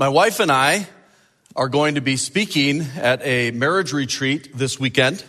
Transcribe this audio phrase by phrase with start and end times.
[0.00, 0.86] My wife and I
[1.54, 5.22] are going to be speaking at a marriage retreat this weekend.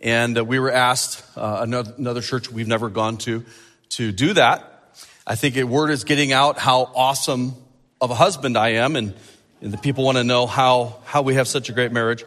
[0.00, 3.44] And uh, we were asked, uh, another, another church we've never gone to,
[3.88, 4.94] to do that.
[5.26, 7.56] I think a word is getting out how awesome
[8.00, 9.14] of a husband I am, and,
[9.60, 12.24] and the people want to know how, how we have such a great marriage.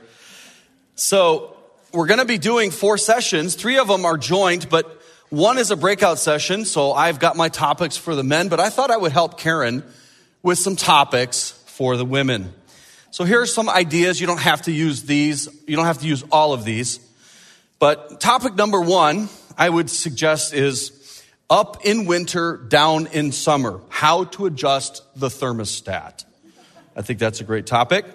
[0.96, 1.56] So
[1.94, 3.56] we're going to be doing four sessions.
[3.56, 6.66] Three of them are joint, but one is a breakout session.
[6.66, 9.86] So I've got my topics for the men, but I thought I would help Karen
[10.46, 12.54] with some topics for the women.
[13.10, 14.22] So here are some ideas.
[14.22, 15.50] You don't have to use these.
[15.66, 17.00] You don't have to use all of these.
[17.80, 19.28] But topic number one,
[19.58, 23.82] I would suggest is up in winter, down in summer.
[23.90, 26.26] How to adjust the thermostat.
[26.96, 28.06] I think that's a great topic.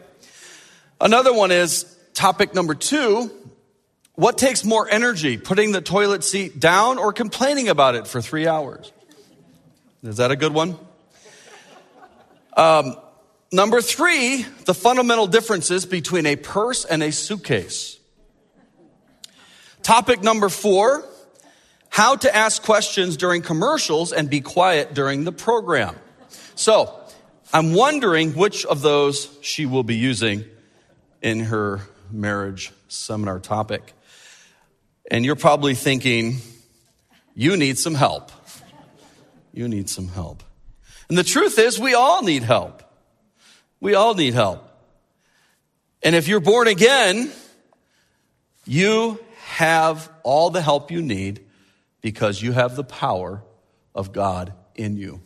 [1.00, 1.82] Another one is
[2.14, 3.28] topic number two.
[4.14, 8.46] What takes more energy, putting the toilet seat down or complaining about it for three
[8.46, 8.92] hours?
[10.04, 10.78] Is that a good one?
[12.56, 12.96] Um,
[13.52, 17.98] number three, the fundamental differences between a purse and a suitcase.
[19.82, 21.04] Topic number four,
[21.88, 25.96] how to ask questions during commercials and be quiet during the program.
[26.54, 26.96] So,
[27.52, 30.44] I'm wondering which of those she will be using
[31.20, 33.92] in her marriage seminar topic.
[35.10, 36.36] And you're probably thinking,
[37.34, 38.30] you need some help.
[39.52, 40.44] You need some help.
[41.10, 42.84] And the truth is, we all need help.
[43.80, 44.64] We all need help.
[46.04, 47.32] And if you're born again,
[48.64, 51.44] you have all the help you need
[52.00, 53.42] because you have the power
[53.92, 55.20] of God in you.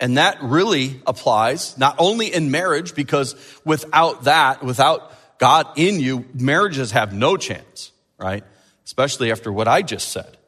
[0.00, 6.24] And that really applies not only in marriage, because without that, without God in you,
[6.34, 8.42] marriages have no chance, right?
[8.84, 10.38] Especially after what I just said.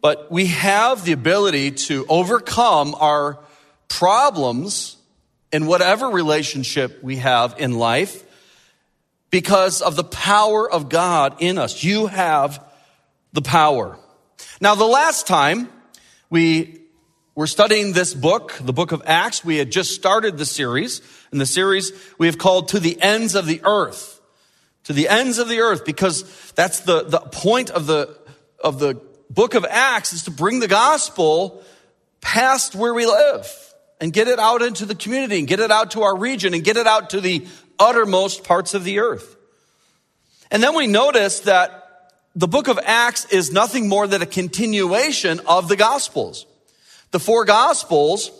[0.00, 3.40] But we have the ability to overcome our
[3.88, 4.96] problems
[5.52, 8.24] in whatever relationship we have in life
[9.30, 11.82] because of the power of God in us.
[11.82, 12.64] You have
[13.32, 13.98] the power.
[14.60, 15.68] Now, the last time
[16.30, 16.80] we
[17.34, 21.00] were studying this book, the book of Acts, we had just started the series.
[21.30, 24.20] And the series we have called To the Ends of the Earth.
[24.84, 28.16] To the ends of the earth, because that's the, the point of the,
[28.58, 31.62] of the book of Acts is to bring the gospel
[32.22, 33.67] past where we live
[34.00, 36.64] and get it out into the community and get it out to our region and
[36.64, 37.46] get it out to the
[37.78, 39.36] uttermost parts of the earth.
[40.50, 45.40] And then we notice that the book of Acts is nothing more than a continuation
[45.46, 46.46] of the gospels.
[47.10, 48.30] The four gospels,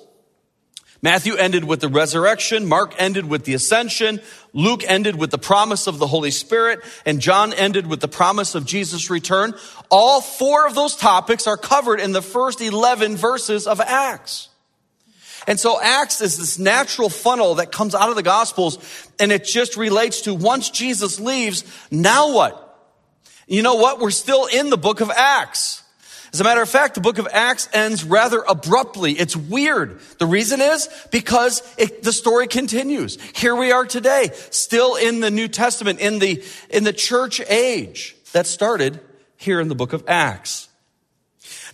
[1.02, 4.20] Matthew ended with the resurrection, Mark ended with the ascension,
[4.52, 8.54] Luke ended with the promise of the Holy Spirit, and John ended with the promise
[8.54, 9.54] of Jesus' return.
[9.91, 14.48] All four of those topics are covered in the first 11 verses of Acts.
[15.48, 18.78] And so Acts is this natural funnel that comes out of the Gospels
[19.19, 22.64] and it just relates to once Jesus leaves, now what?
[23.47, 23.98] You know what?
[23.98, 25.82] We're still in the book of Acts.
[26.34, 29.12] As a matter of fact, the book of Acts ends rather abruptly.
[29.12, 30.00] It's weird.
[30.19, 33.16] The reason is because it, the story continues.
[33.34, 38.16] Here we are today, still in the New Testament, in the, in the church age
[38.32, 39.00] that started
[39.38, 40.67] here in the book of Acts.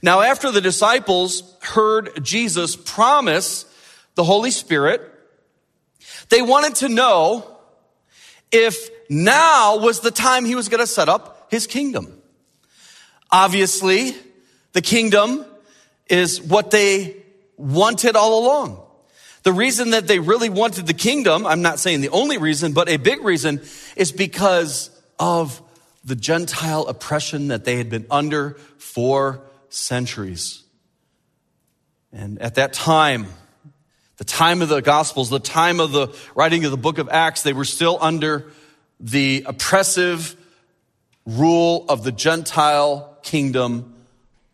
[0.04, 3.64] Now, after the disciples heard Jesus promise
[4.16, 5.00] the Holy Spirit,
[6.28, 7.56] they wanted to know
[8.52, 12.20] if now was the time he was going to set up his kingdom.
[13.32, 14.14] Obviously,
[14.74, 15.46] the kingdom
[16.10, 17.16] is what they
[17.56, 18.86] wanted all along.
[19.42, 22.90] The reason that they really wanted the kingdom, I'm not saying the only reason, but
[22.90, 23.62] a big reason
[23.96, 25.62] is because of
[26.04, 29.40] the Gentile oppression that they had been under for
[29.74, 30.62] centuries.
[32.12, 33.26] And at that time,
[34.16, 37.42] the time of the Gospels, the time of the writing of the book of Acts,
[37.42, 38.52] they were still under
[39.00, 40.36] the oppressive
[41.26, 43.94] rule of the Gentile kingdom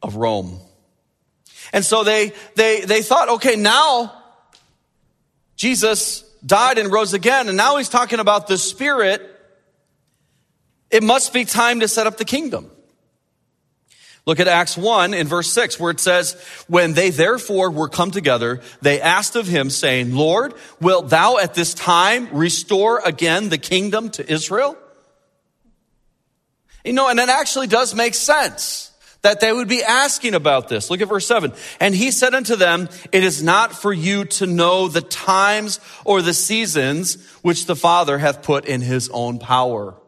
[0.02, 0.58] of Rome.
[1.72, 4.22] And so they, they, they thought, okay, now
[5.56, 9.20] Jesus died and rose again, and now he's talking about the Spirit.
[10.90, 12.70] It must be time to set up the kingdom.
[14.26, 16.34] Look at Acts 1 in verse 6 where it says,
[16.68, 21.54] When they therefore were come together, they asked of him saying, Lord, wilt thou at
[21.54, 24.76] this time restore again the kingdom to Israel?
[26.84, 28.90] You know, and it actually does make sense
[29.22, 30.90] that they would be asking about this.
[30.90, 31.52] Look at verse 7.
[31.78, 36.22] And he said unto them, It is not for you to know the times or
[36.22, 39.99] the seasons which the Father hath put in his own power.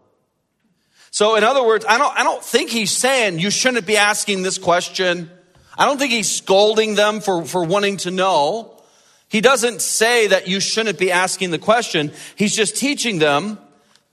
[1.12, 4.42] So in other words, I don't, I don't think he's saying you shouldn't be asking
[4.42, 5.30] this question.
[5.76, 8.82] I don't think he's scolding them for, for wanting to know.
[9.28, 12.12] He doesn't say that you shouldn't be asking the question.
[12.34, 13.58] He's just teaching them.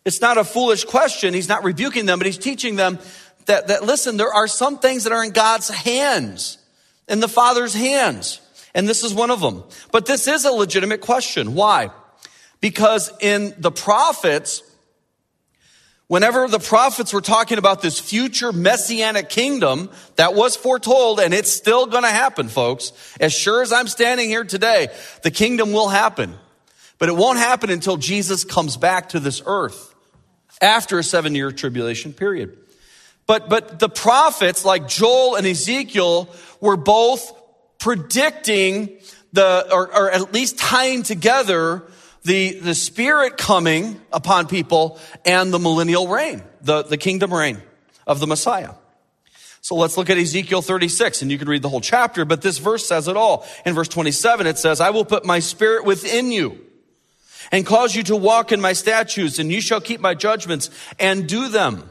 [0.03, 1.33] It's not a foolish question.
[1.33, 2.99] He's not rebuking them, but he's teaching them
[3.45, 6.57] that, that listen, there are some things that are in God's hands,
[7.07, 8.41] in the Father's hands.
[8.75, 9.63] And this is one of them.
[9.93, 11.55] But this is a legitimate question.
[11.55, 11.91] Why?
[12.59, 14.63] Because in the prophets,
[16.09, 21.51] whenever the prophets were talking about this future messianic kingdom that was foretold, and it's
[21.51, 22.91] still going to happen, folks,
[23.21, 24.89] as sure as I'm standing here today,
[25.21, 26.35] the kingdom will happen.
[26.97, 29.95] But it won't happen until Jesus comes back to this earth
[30.61, 32.57] after a seven year tribulation period.
[33.25, 36.27] But, but the prophets like Joel and Ezekiel
[36.59, 37.31] were both
[37.77, 38.97] predicting
[39.31, 41.83] the, or, or at least tying together
[42.23, 47.61] the, the spirit coming upon people and the millennial reign, the, the kingdom reign
[48.05, 48.71] of the Messiah.
[49.61, 52.57] So let's look at Ezekiel 36 and you can read the whole chapter, but this
[52.57, 53.45] verse says it all.
[53.65, 56.59] In verse 27, it says, I will put my spirit within you
[57.51, 61.27] and cause you to walk in my statutes and you shall keep my judgments and
[61.27, 61.89] do them.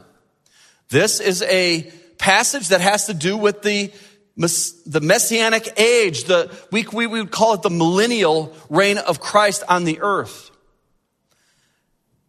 [0.89, 3.91] This is a passage that has to do with the,
[4.37, 6.25] the messianic age.
[6.25, 10.51] The, we, we would call it the millennial reign of Christ on the earth.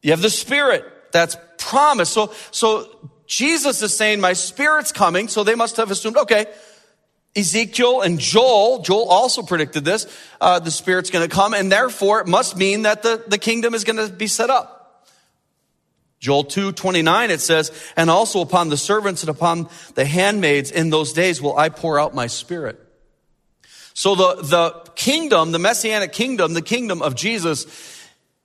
[0.03, 2.13] You have the spirit that's promised.
[2.13, 5.29] So, so Jesus is saying, my spirit's coming.
[5.29, 6.47] So they must have assumed, okay,
[7.37, 10.07] Ezekiel and Joel, Joel also predicted this,
[10.41, 13.73] uh, the Spirit's going to come, and therefore it must mean that the, the kingdom
[13.75, 14.80] is going to be set up.
[16.21, 20.91] Joel 2, 29, it says, and also upon the servants and upon the handmaids in
[20.91, 22.79] those days will I pour out my spirit.
[23.95, 27.67] So the, the kingdom, the messianic kingdom, the kingdom of Jesus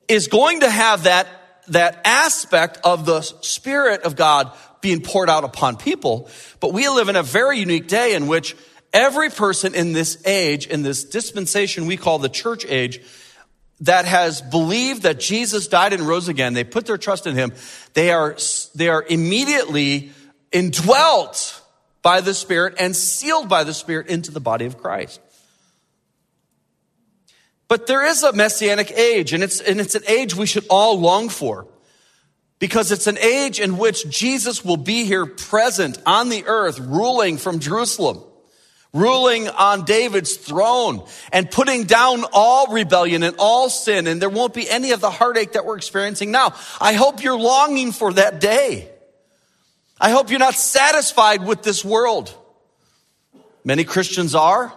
[0.08, 1.28] is going to have that,
[1.68, 6.30] that aspect of the spirit of God being poured out upon people.
[6.62, 8.56] But we live in a very unique day in which
[8.94, 13.02] every person in this age, in this dispensation we call the church age,
[13.82, 17.52] that has believed that Jesus died and rose again, they put their trust in him,
[17.94, 18.38] they are,
[18.74, 20.12] they are immediately
[20.52, 21.62] indwelt
[22.02, 25.20] by the Spirit and sealed by the Spirit into the body of Christ.
[27.68, 31.00] But there is a messianic age, and it's, and it's an age we should all
[31.00, 31.68] long for.
[32.60, 37.38] Because it's an age in which Jesus will be here present on the earth, ruling
[37.38, 38.24] from Jerusalem
[38.96, 44.54] ruling on David's throne and putting down all rebellion and all sin, and there won't
[44.54, 46.56] be any of the heartache that we're experiencing now.
[46.80, 48.90] I hope you're longing for that day.
[50.00, 52.34] I hope you're not satisfied with this world.
[53.64, 54.76] Many Christians are.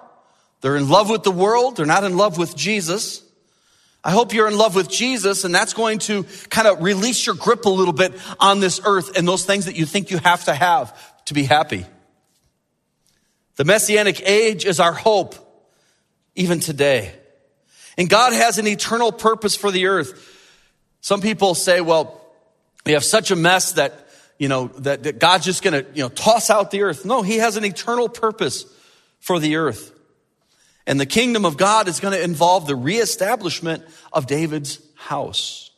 [0.61, 1.77] They're in love with the world.
[1.77, 3.23] They're not in love with Jesus.
[4.03, 7.35] I hope you're in love with Jesus and that's going to kind of release your
[7.35, 10.45] grip a little bit on this earth and those things that you think you have
[10.45, 11.85] to have to be happy.
[13.59, 15.35] The messianic age is our hope,
[16.37, 17.13] even today.
[17.99, 20.37] And God has an eternal purpose for the earth.
[21.01, 22.25] Some people say, well,
[22.87, 24.09] we have such a mess that,
[24.39, 27.05] you know, that, that God's just gonna, you know, toss out the earth.
[27.05, 28.65] No, He has an eternal purpose
[29.19, 29.93] for the earth.
[30.87, 35.73] And the kingdom of God is gonna involve the reestablishment of David's house.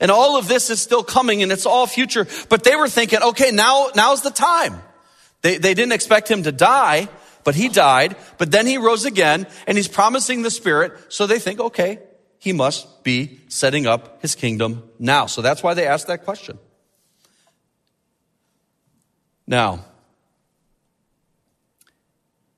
[0.00, 2.26] And all of this is still coming and it's all future.
[2.48, 4.82] But they were thinking, okay, now, now's the time.
[5.42, 7.08] They, they didn't expect him to die,
[7.44, 10.92] but he died, but then he rose again and he's promising the Spirit.
[11.08, 12.00] So they think, okay,
[12.38, 15.26] he must be setting up his kingdom now.
[15.26, 16.58] So that's why they asked that question.
[19.46, 19.84] Now,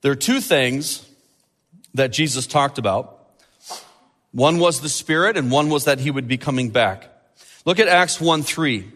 [0.01, 1.07] there are two things
[1.93, 3.17] that Jesus talked about.
[4.31, 7.07] One was the Spirit, and one was that he would be coming back.
[7.65, 8.91] Look at Acts 1 3.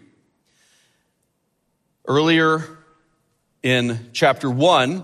[2.08, 2.78] Earlier
[3.66, 5.04] in chapter 1,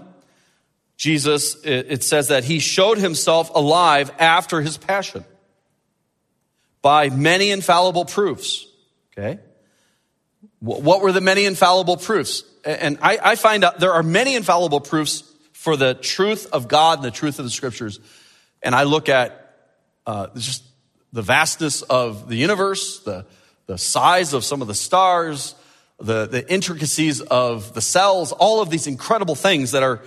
[0.95, 5.25] Jesus, it says that he showed himself alive after his passion
[6.83, 8.67] by many infallible proofs.
[9.17, 9.39] Okay?
[10.59, 12.43] What were the many infallible proofs?
[12.63, 16.99] And I, I find out there are many infallible proofs for the truth of God
[16.99, 17.99] and the truth of the scriptures.
[18.61, 19.55] And I look at
[20.05, 20.63] uh, just
[21.11, 23.25] the vastness of the universe, the,
[23.65, 25.55] the size of some of the stars,
[26.01, 30.01] the, the intricacies of the cells, all of these incredible things that are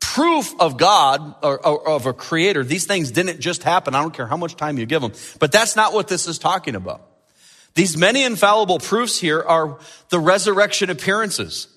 [0.00, 2.62] proof of God or, or, of a creator.
[2.62, 3.94] These things didn't just happen.
[3.94, 5.12] I don't care how much time you give them.
[5.38, 7.02] But that's not what this is talking about.
[7.74, 9.78] These many infallible proofs here are
[10.10, 11.68] the resurrection appearances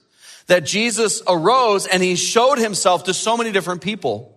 [0.48, 4.34] that Jesus arose and he showed himself to so many different people.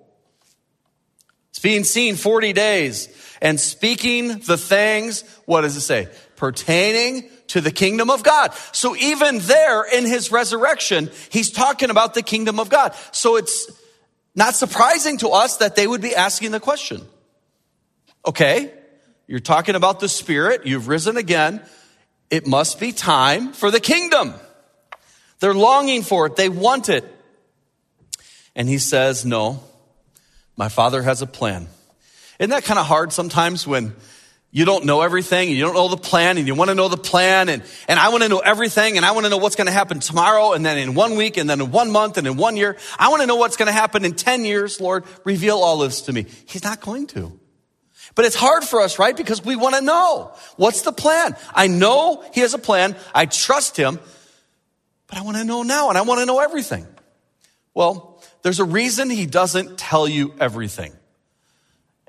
[1.51, 3.09] It's being seen 40 days
[3.43, 6.09] and speaking the things, what does it say?
[6.37, 8.55] Pertaining to the kingdom of God.
[8.73, 12.95] So even there in his resurrection, he's talking about the kingdom of God.
[13.13, 13.71] So it's
[14.35, 17.03] not surprising to us that they would be asking the question.
[18.27, 18.73] Okay,
[19.27, 20.67] you're talking about the Spirit.
[20.67, 21.63] You've risen again.
[22.31, 24.35] It must be time for the kingdom.
[25.41, 26.37] They're longing for it.
[26.37, 27.05] They want it.
[28.55, 29.61] And he says, No,
[30.57, 31.69] my Father has a plan.
[32.39, 33.95] Isn't that kind of hard sometimes when
[34.53, 36.89] you don't know everything and you don't know the plan and you want to know
[36.89, 39.55] the plan and, and I want to know everything and I want to know what's
[39.55, 42.27] going to happen tomorrow and then in one week and then in one month and
[42.27, 42.77] in one year.
[42.99, 44.81] I want to know what's going to happen in 10 years.
[44.81, 46.27] Lord, reveal all this to me.
[46.47, 47.39] He's not going to.
[48.17, 49.17] But it's hard for us, right?
[49.17, 51.37] Because we want to know what's the plan.
[51.55, 52.97] I know he has a plan.
[53.15, 54.01] I trust him,
[55.07, 56.89] but I want to know now and I want to know everything.
[57.73, 60.93] Well, there's a reason he doesn't tell you everything.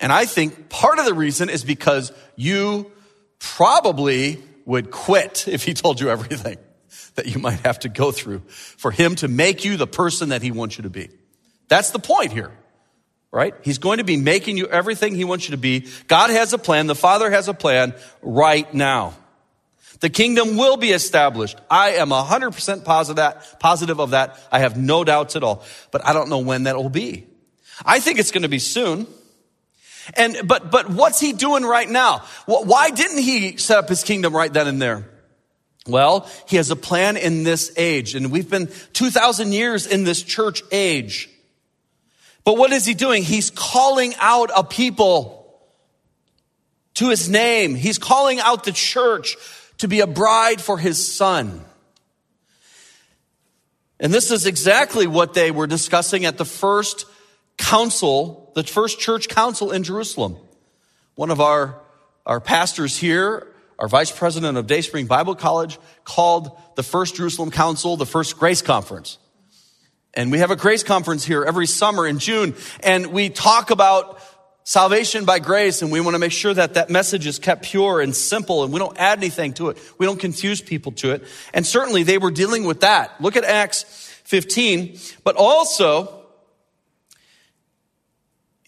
[0.02, 2.92] And I think part of the reason is because you
[3.40, 6.58] probably would quit if he told you everything
[7.16, 10.42] that you might have to go through for him to make you the person that
[10.42, 11.10] he wants you to be.
[11.68, 12.52] That's the point here,
[13.32, 13.54] right?
[13.62, 15.88] He's going to be making you everything he wants you to be.
[16.08, 16.88] God has a plan.
[16.88, 19.14] The Father has a plan right now.
[20.02, 21.58] The kingdom will be established.
[21.70, 24.38] I am 100% positive, positive of that.
[24.52, 25.64] I have no doubts at all.
[25.92, 27.28] But I don't know when that will be.
[27.86, 29.08] I think it's going to be soon.
[30.16, 32.20] And, but, but what's he doing right now?
[32.46, 35.08] Why didn't he set up his kingdom right then and there?
[35.88, 40.22] Well, he has a plan in this age, and we've been 2,000 years in this
[40.22, 41.30] church age.
[42.44, 43.24] But what is he doing?
[43.24, 45.42] He's calling out a people
[46.96, 47.76] to his name.
[47.76, 49.38] He's calling out the church
[49.80, 51.66] to be a bride for his son.
[54.00, 57.06] And this is exactly what they were discussing at the first
[57.58, 60.38] council, the first church council in Jerusalem.
[61.16, 61.80] One of our,
[62.26, 63.48] our pastors here,
[63.80, 68.62] our vice president of Dayspring Bible College, called the first Jerusalem council the first grace
[68.62, 69.18] conference.
[70.14, 74.20] And we have a grace conference here every summer in June, and we talk about
[74.64, 78.02] salvation by grace, and we want to make sure that that message is kept pure
[78.02, 79.78] and simple, and we don't add anything to it.
[79.98, 81.24] We don't confuse people to it.
[81.54, 83.20] And certainly they were dealing with that.
[83.22, 83.84] Look at Acts
[84.26, 86.21] 15, but also,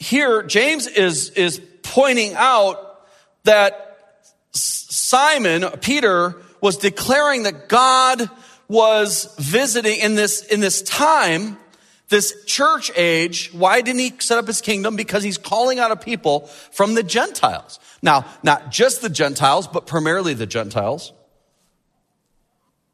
[0.03, 3.07] here, James is, is pointing out
[3.45, 4.15] that
[4.51, 8.29] Simon, Peter, was declaring that God
[8.67, 11.57] was visiting in this, in this time,
[12.09, 13.51] this church age.
[13.53, 14.95] Why didn't he set up his kingdom?
[14.95, 17.79] Because he's calling out a people from the Gentiles.
[18.01, 21.13] Now, not just the Gentiles, but primarily the Gentiles.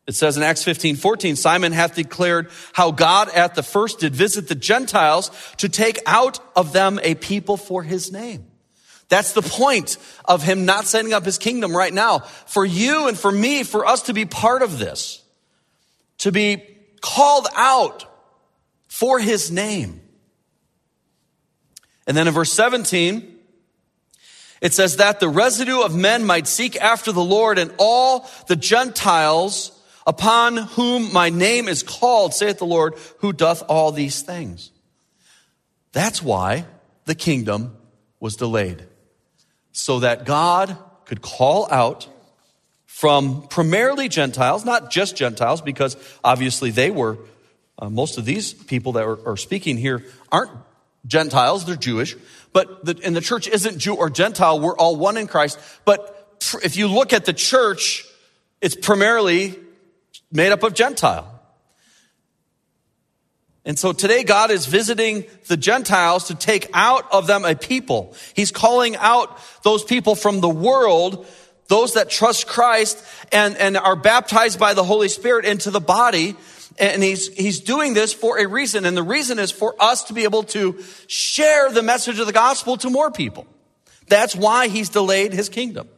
[0.09, 4.15] It says in Acts 15, 14, Simon hath declared how God at the first did
[4.15, 8.47] visit the Gentiles to take out of them a people for his name.
[9.09, 12.21] That's the point of him not setting up his kingdom right now.
[12.47, 15.21] For you and for me, for us to be part of this,
[16.17, 16.63] to be
[17.01, 18.03] called out
[18.87, 20.01] for his name.
[22.07, 23.37] And then in verse 17,
[24.59, 28.55] it says that the residue of men might seek after the Lord and all the
[28.55, 29.75] Gentiles
[30.09, 34.71] upon whom my name is called, saith the Lord, who doth all these things.
[35.91, 36.65] That's why
[37.05, 37.77] the kingdom
[38.19, 38.87] was delayed.
[39.71, 40.75] So that God
[41.05, 42.07] could call out
[42.87, 47.19] from primarily Gentiles, not just Gentiles, because obviously they were,
[47.77, 50.51] uh, most of these people that are, are, speaking here aren't
[51.05, 52.15] Gentiles, they're Jewish.
[52.51, 55.59] But the, and the church isn't Jew or Gentile, we're all one in Christ.
[55.85, 58.05] But if you look at the church,
[58.59, 59.55] it's primarily
[60.31, 61.39] made up of Gentile.
[63.65, 68.15] And so today God is visiting the Gentiles to take out of them a people.
[68.33, 71.27] He's calling out those people from the world,
[71.67, 76.35] those that trust Christ and, and are baptized by the Holy Spirit into the body.
[76.79, 78.85] And he's, he's doing this for a reason.
[78.85, 82.33] And the reason is for us to be able to share the message of the
[82.33, 83.45] gospel to more people.
[84.07, 85.89] That's why he's delayed his kingdom.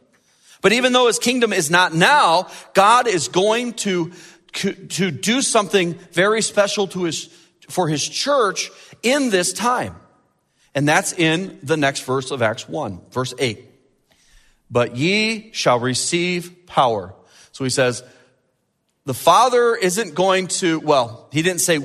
[0.62, 4.12] But even though his kingdom is not now, God is going to,
[4.52, 7.26] to do something very special to his,
[7.68, 8.70] for his church
[9.02, 9.96] in this time.
[10.74, 13.68] And that's in the next verse of Acts 1, verse 8.
[14.70, 17.14] But ye shall receive power.
[17.50, 18.02] So he says,
[19.04, 21.80] the Father isn't going to, well, he didn't say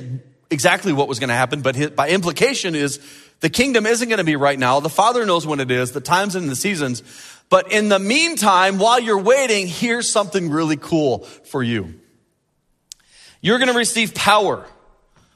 [0.50, 3.00] exactly what was going to happen, but his, by implication is
[3.40, 4.80] the kingdom isn't going to be right now.
[4.80, 7.02] The Father knows when it is, the times and the seasons.
[7.50, 11.94] But in the meantime, while you're waiting, here's something really cool for you.
[13.40, 14.66] You're going to receive power.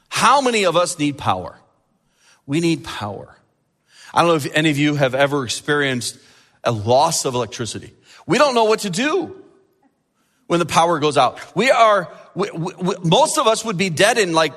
[0.09, 1.57] How many of us need power?
[2.45, 3.35] We need power.
[4.13, 6.19] I don't know if any of you have ever experienced
[6.63, 7.93] a loss of electricity.
[8.27, 9.43] We don't know what to do
[10.47, 11.39] when the power goes out.
[11.55, 14.53] We are, we, we, most of us would be dead in like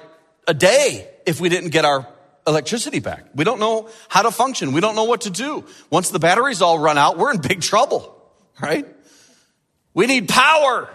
[0.47, 2.07] a day if we didn't get our
[2.47, 3.27] electricity back.
[3.35, 4.73] We don't know how to function.
[4.73, 5.65] We don't know what to do.
[5.91, 8.17] Once the batteries all run out, we're in big trouble,
[8.61, 8.87] right?
[9.95, 10.89] We need power.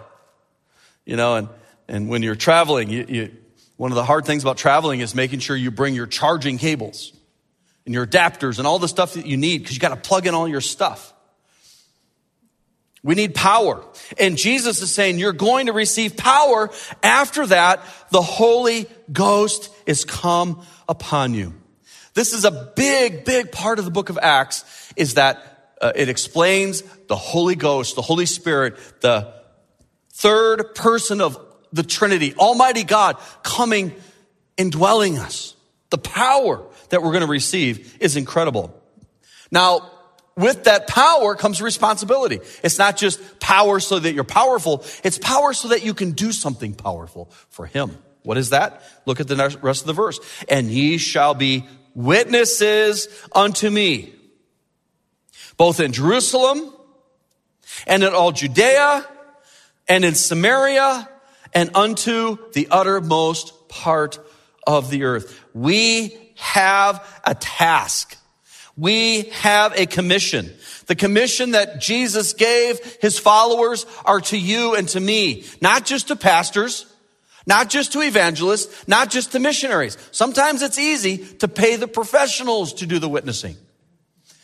[1.06, 1.50] You know, and,
[1.88, 3.38] and when you're traveling, you, you,
[3.76, 7.12] one of the hard things about traveling is making sure you bring your charging cables
[7.86, 10.28] and your adapters and all the stuff that you need because you got to plug
[10.28, 11.14] in all your stuff.
[13.04, 13.84] We need power.
[14.20, 16.70] And Jesus is saying you're going to receive power.
[17.02, 17.82] After that,
[18.12, 21.54] the Holy Ghost is come upon you.
[22.14, 26.10] This is a big, big part of the book of Acts is that uh, it
[26.10, 29.34] explains the Holy Ghost, the Holy Spirit, the
[30.14, 31.40] third person of
[31.74, 33.96] the Trinity, Almighty God coming
[34.58, 35.56] indwelling us.
[35.90, 38.80] The power that we're going to receive is incredible.
[39.50, 39.90] Now,
[40.38, 42.40] with that power comes responsibility.
[42.64, 44.84] It's not just power so that you're powerful.
[45.04, 47.98] It's power so that you can do something powerful for him.
[48.24, 48.82] What is that?
[49.06, 50.20] Look at the rest of the verse.
[50.48, 54.14] And ye shall be witnesses unto me,
[55.58, 56.74] both in Jerusalem
[57.88, 59.06] and in all Judea
[59.88, 61.10] and in Samaria
[61.54, 64.20] and unto the uttermost part
[64.66, 65.38] of the earth.
[65.54, 68.18] We have a task.
[68.82, 70.52] We have a commission.
[70.88, 76.08] The commission that Jesus gave his followers are to you and to me, not just
[76.08, 76.92] to pastors,
[77.46, 80.00] not just to evangelists, not just to missionaries.
[80.10, 83.56] Sometimes it's easy to pay the professionals to do the witnessing.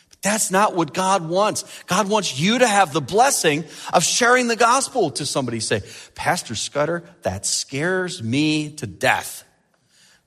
[0.10, 1.64] But that's not what God wants.
[1.88, 5.60] God wants you to have the blessing of sharing the gospel to somebody.
[5.60, 5.82] Say,
[6.14, 9.46] Pastor Scudder, that scares me to death.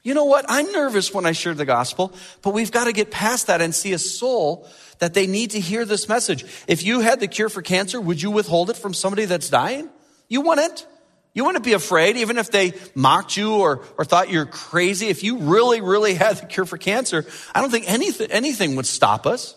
[0.03, 0.47] You know what?
[0.49, 3.75] I'm nervous when I share the gospel, but we've got to get past that and
[3.75, 4.67] see a soul
[4.99, 6.45] that they need to hear this message.
[6.67, 9.91] If you had the cure for cancer, would you withhold it from somebody that's dying?
[10.29, 10.87] You wouldn't.
[11.35, 15.09] You wouldn't be afraid, even if they mocked you or, or thought you're crazy.
[15.09, 18.87] If you really, really had the cure for cancer, I don't think anything, anything would
[18.87, 19.55] stop us.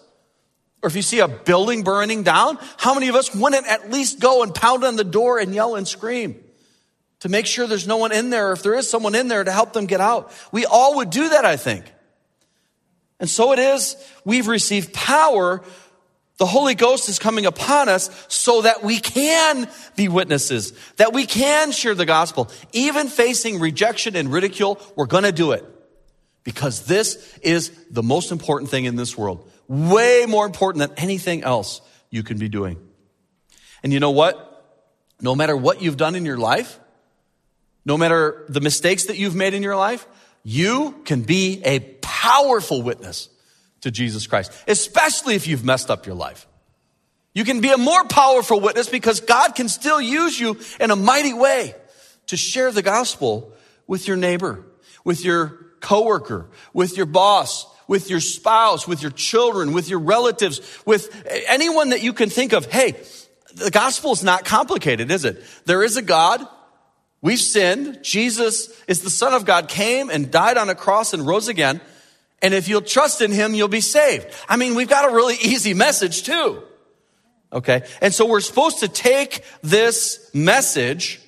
[0.84, 4.20] Or if you see a building burning down, how many of us wouldn't at least
[4.20, 6.44] go and pound on the door and yell and scream?
[7.24, 9.52] To make sure there's no one in there, if there is someone in there to
[9.52, 10.34] help them get out.
[10.52, 11.86] We all would do that, I think.
[13.18, 15.62] And so it is, we've received power.
[16.36, 21.26] The Holy Ghost is coming upon us so that we can be witnesses, that we
[21.26, 22.52] can share the gospel.
[22.74, 25.64] Even facing rejection and ridicule, we're going to do it
[26.44, 29.50] because this is the most important thing in this world.
[29.70, 32.86] Way more important than anything else you can be doing.
[33.82, 34.50] And you know what?
[35.22, 36.82] No matter what you've done in your life,
[37.86, 40.08] no matter the mistakes that you've made in your life,
[40.44, 43.30] you can be a powerful witness
[43.82, 46.48] to Jesus Christ, especially if you've messed up your life.
[47.34, 50.96] You can be a more powerful witness because God can still use you in a
[50.96, 51.76] mighty way
[52.28, 53.52] to share the gospel
[53.88, 54.64] with your neighbor,
[55.04, 55.48] with your
[55.82, 61.10] coworker, with your boss, with your spouse, with your children, with your relatives, with
[61.48, 62.66] anyone that you can think of.
[62.66, 62.96] Hey,
[63.56, 65.44] the gospel is not complicated, is it?
[65.66, 66.48] There is a God
[67.24, 68.04] We've sinned.
[68.04, 71.80] Jesus is the Son of God, came and died on a cross and rose again.
[72.42, 74.28] And if you'll trust in him, you'll be saved.
[74.50, 76.62] I mean, we've got a really easy message too.
[77.54, 77.84] Okay.
[78.02, 81.22] And so we're supposed to take this message.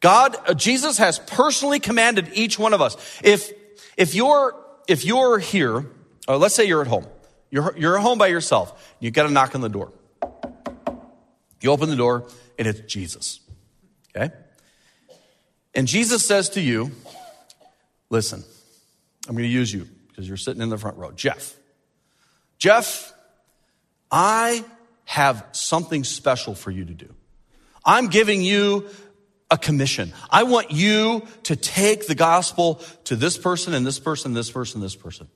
[0.00, 2.96] God, uh, Jesus has personally commanded each one of us.
[3.22, 3.52] If,
[3.98, 4.54] if you're,
[4.88, 5.84] if you're here,
[6.26, 7.06] or let's say you're at home,
[7.50, 9.92] you're, you're at home by yourself, you got a knock on the door.
[11.60, 12.26] You open the door
[12.58, 13.40] and it's Jesus.
[14.16, 14.32] Okay.
[15.76, 16.90] And Jesus says to you,
[18.08, 18.42] listen,
[19.28, 21.12] I'm going to use you because you're sitting in the front row.
[21.12, 21.54] Jeff,
[22.58, 23.12] Jeff,
[24.10, 24.64] I
[25.04, 27.14] have something special for you to do.
[27.84, 28.88] I'm giving you
[29.50, 30.14] a commission.
[30.30, 34.80] I want you to take the gospel to this person and this person, this person,
[34.80, 35.28] this person.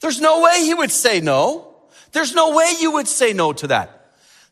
[0.00, 1.74] There's no way he would say no.
[2.12, 3.95] There's no way you would say no to that.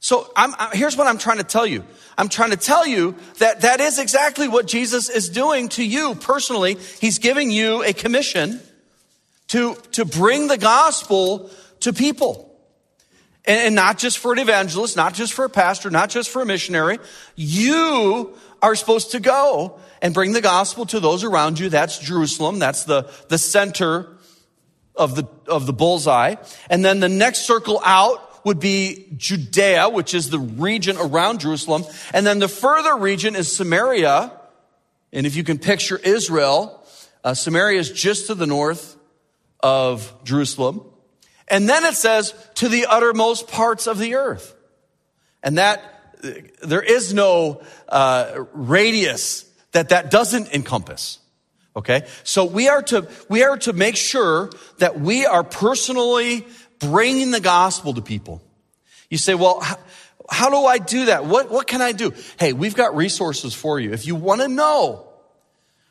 [0.05, 1.83] So I'm, here's what I'm trying to tell you.
[2.19, 6.14] I'm trying to tell you that that is exactly what Jesus is doing to you
[6.17, 6.77] personally.
[7.01, 8.61] He's giving you a commission
[9.49, 11.49] to, to bring the gospel
[11.81, 12.55] to people.
[13.47, 16.43] And, and not just for an evangelist, not just for a pastor, not just for
[16.43, 16.99] a missionary.
[17.35, 21.71] You are supposed to go and bring the gospel to those around you.
[21.71, 22.59] That's Jerusalem.
[22.59, 24.19] That's the, the center
[24.95, 26.35] of the, of the bullseye.
[26.69, 31.85] And then the next circle out would be Judea, which is the region around Jerusalem.
[32.13, 34.33] And then the further region is Samaria.
[35.13, 36.87] And if you can picture Israel,
[37.23, 38.97] uh, Samaria is just to the north
[39.61, 40.83] of Jerusalem.
[41.49, 44.55] And then it says to the uttermost parts of the earth.
[45.43, 45.83] And that,
[46.63, 51.19] there is no uh, radius that that doesn't encompass.
[51.77, 52.07] Okay?
[52.23, 56.47] So we are to, we are to make sure that we are personally
[56.79, 58.43] bringing the gospel to people.
[59.11, 59.61] You say, well,
[60.31, 61.27] how, do I do that?
[61.27, 62.13] What, what can I do?
[62.39, 63.93] Hey, we've got resources for you.
[63.93, 65.09] If you want to know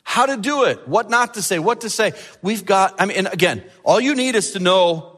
[0.03, 3.17] how to do it, what not to say, what to say, we've got, I mean,
[3.17, 5.12] and again, all you need is to know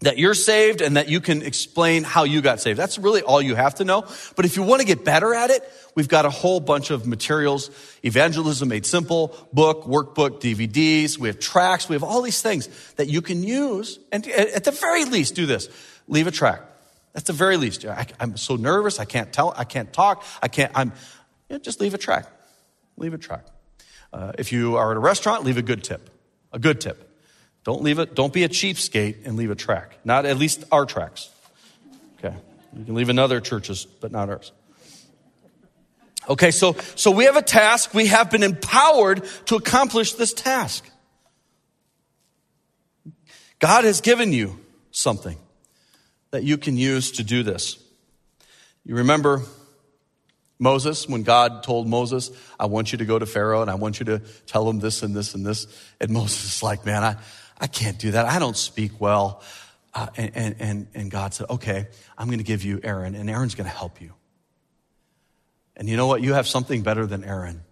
[0.00, 2.78] that you're saved and that you can explain how you got saved.
[2.78, 4.06] That's really all you have to know.
[4.34, 5.62] But if you want to get better at it,
[5.94, 7.70] we've got a whole bunch of materials,
[8.02, 11.18] evangelism made simple, book, workbook, DVDs.
[11.18, 11.88] We have tracks.
[11.88, 13.98] We have all these things that you can use.
[14.10, 15.68] And at the very least, do this.
[16.08, 16.62] Leave a track.
[17.12, 17.84] That's the very least.
[17.84, 19.00] I, am so nervous.
[19.00, 19.52] I can't tell.
[19.56, 20.24] I can't talk.
[20.42, 20.92] I can't, I'm,
[21.48, 22.26] you know, just leave a track.
[22.96, 23.44] Leave a track.
[24.12, 26.08] Uh, if you are at a restaurant, leave a good tip.
[26.52, 27.09] A good tip.
[27.64, 29.98] Don't leave it, don't be a cheapskate and leave a track.
[30.04, 31.30] Not at least our tracks.
[32.18, 32.34] Okay.
[32.76, 34.52] You can leave in other churches, but not ours.
[36.28, 37.92] Okay, so, so we have a task.
[37.94, 40.88] We have been empowered to accomplish this task.
[43.58, 44.58] God has given you
[44.90, 45.36] something
[46.30, 47.78] that you can use to do this.
[48.84, 49.42] You remember
[50.58, 53.98] Moses, when God told Moses, I want you to go to Pharaoh and I want
[53.98, 55.66] you to tell him this and this and this.
[56.00, 57.16] And Moses is like, man, I,
[57.60, 58.26] I can't do that.
[58.26, 59.42] I don't speak well.
[59.92, 63.54] Uh, and, and, and God said, okay, I'm going to give you Aaron, and Aaron's
[63.54, 64.12] going to help you.
[65.76, 66.22] And you know what?
[66.22, 67.62] You have something better than Aaron.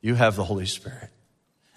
[0.00, 1.10] You have the Holy Spirit.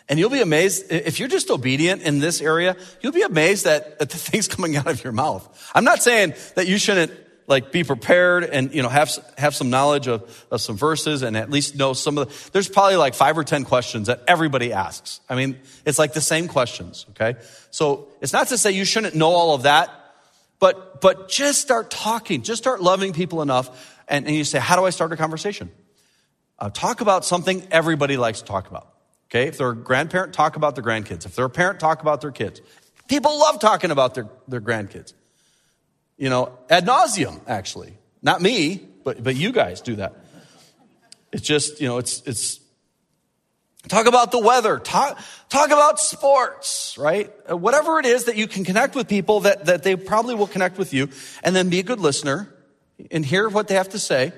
[0.09, 4.01] And you'll be amazed, if you're just obedient in this area, you'll be amazed at,
[4.01, 5.71] at the things coming out of your mouth.
[5.73, 7.11] I'm not saying that you shouldn't
[7.47, 11.35] like be prepared and you know have have some knowledge of, of some verses and
[11.35, 14.73] at least know some of the there's probably like five or ten questions that everybody
[14.73, 15.19] asks.
[15.29, 17.39] I mean it's like the same questions okay?
[17.71, 19.89] So it's not to say you shouldn't know all of that
[20.59, 22.41] but but just start talking.
[22.41, 25.71] Just start loving people enough and, and you say how do i start a conversation?
[26.59, 28.87] Uh, talk about something everybody likes to talk about
[29.29, 29.47] okay?
[29.47, 31.25] If they're a grandparent talk about their grandkids.
[31.25, 32.61] If they're a parent talk about their kids.
[33.09, 35.13] People love talking about their, their grandkids
[36.17, 37.97] you know, ad nauseum, actually.
[38.21, 40.15] Not me, but, but you guys do that.
[41.31, 42.59] It's just, you know, it's, it's,
[43.87, 47.31] talk about the weather, talk, talk about sports, right?
[47.49, 50.47] Uh, whatever it is that you can connect with people that, that they probably will
[50.47, 51.09] connect with you
[51.43, 52.53] and then be a good listener
[53.11, 54.31] and hear what they have to say.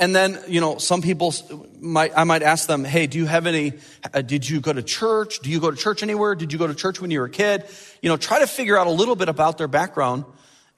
[0.00, 1.34] And then, you know, some people
[1.80, 3.72] might, I might ask them, Hey, do you have any,
[4.14, 5.40] uh, did you go to church?
[5.40, 6.36] Do you go to church anywhere?
[6.36, 7.64] Did you go to church when you were a kid?
[8.00, 10.24] You know, try to figure out a little bit about their background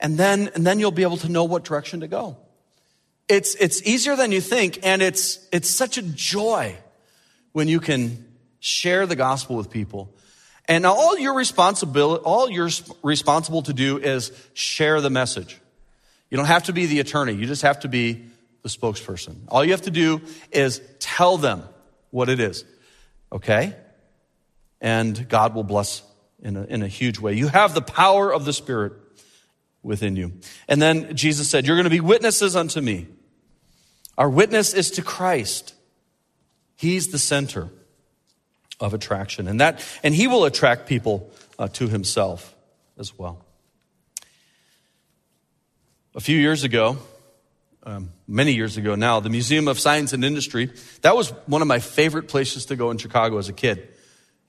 [0.01, 2.37] and then, and then you'll be able to know what direction to go.
[3.29, 6.75] It's, it's easier than you think, and it's, it's such a joy
[7.53, 8.25] when you can
[8.59, 10.13] share the gospel with people.
[10.67, 12.69] And all you're responsibility, all you're
[13.03, 15.59] responsible to do is share the message.
[16.29, 17.33] You don't have to be the attorney.
[17.33, 18.25] You just have to be
[18.63, 19.35] the spokesperson.
[19.47, 21.63] All you have to do is tell them
[22.09, 22.63] what it is.
[23.31, 23.75] Okay?
[24.79, 26.03] And God will bless
[26.41, 27.33] in a, in a huge way.
[27.33, 28.93] You have the power of the Spirit
[29.83, 30.33] within you.
[30.67, 33.07] And then Jesus said, You're going to be witnesses unto me.
[34.17, 35.73] Our witness is to Christ.
[36.75, 37.69] He's the center
[38.79, 39.47] of attraction.
[39.47, 42.55] And that, and he will attract people uh, to himself
[42.97, 43.45] as well.
[46.13, 46.97] A few years ago,
[47.83, 51.67] um, many years ago now, the Museum of Science and Industry, that was one of
[51.67, 53.87] my favorite places to go in Chicago as a kid.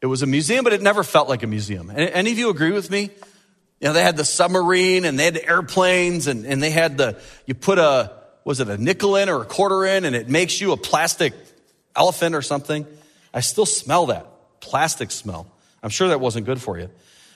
[0.00, 1.90] It was a museum, but it never felt like a museum.
[1.94, 3.10] Any of you agree with me?
[3.82, 7.20] You know, they had the submarine and they had airplanes and, and they had the,
[7.46, 8.12] you put a,
[8.44, 11.34] was it a nickel in or a quarter in and it makes you a plastic
[11.96, 12.86] elephant or something.
[13.34, 14.24] I still smell that
[14.60, 15.48] plastic smell.
[15.82, 16.90] I'm sure that wasn't good for you.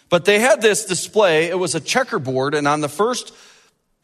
[0.09, 1.47] But they had this display.
[1.47, 3.35] It was a checkerboard and on the first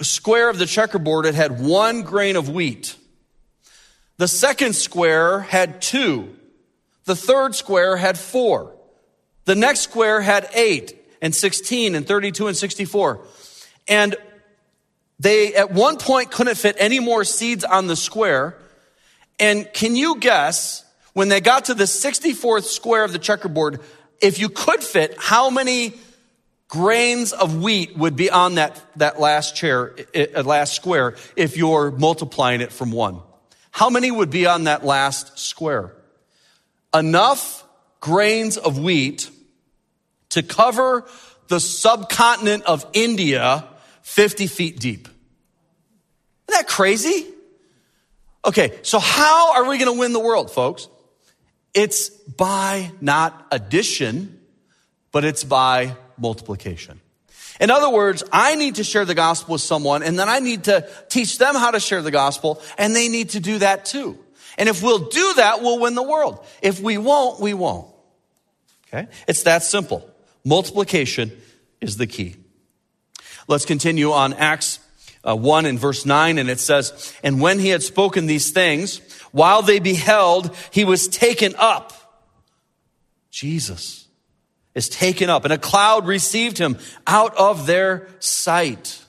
[0.01, 2.97] square of the checkerboard, it had one grain of wheat.
[4.17, 6.37] The second square had two.
[7.05, 8.75] The third square had four.
[9.45, 13.21] The next square had eight and 16 and 32 and 64.
[13.89, 14.17] And
[15.19, 18.59] they at one point couldn't fit any more seeds on the square.
[19.39, 23.81] And can you guess when they got to the 64th square of the checkerboard,
[24.21, 25.95] if you could fit, how many
[26.69, 31.93] grains of wheat would be on that, that last chair, uh, last square, if you're
[31.93, 33.21] multiplying it from one?
[33.71, 35.95] How many would be on that last square?
[36.93, 37.65] Enough
[38.01, 39.31] grains of wheat
[40.33, 41.05] to cover
[41.49, 43.65] the subcontinent of India
[44.03, 45.09] 50 feet deep.
[45.09, 45.15] Isn't
[46.49, 47.27] that crazy?
[48.45, 50.89] Okay, so how are we going to win the world, folks?
[51.75, 54.41] It's by not addition,
[55.13, 57.01] but it's by multiplication.
[57.61, 60.65] In other words, I need to share the gospel with someone and then I need
[60.65, 64.19] to teach them how to share the gospel and they need to do that too.
[64.59, 66.45] And if we'll do that, we'll win the world.
[66.63, 67.89] If we won't, we won't.
[68.89, 69.09] Okay?
[69.29, 70.12] It's that simple.
[70.45, 71.33] Multiplication
[71.81, 72.37] is the key.
[73.49, 74.79] Let's continue on Acts
[75.25, 79.01] uh, 1 in verse 9, and it says, And when he had spoken these things,
[79.31, 81.93] while they beheld, he was taken up.
[83.31, 84.07] Jesus
[84.75, 89.03] is taken up, and a cloud received him out of their sight.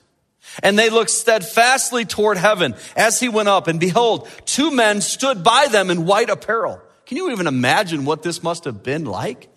[0.61, 5.43] And they looked steadfastly toward heaven as he went up, and behold, two men stood
[5.43, 6.79] by them in white apparel.
[7.05, 9.49] Can you even imagine what this must have been like?